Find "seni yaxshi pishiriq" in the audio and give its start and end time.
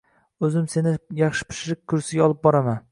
0.75-1.85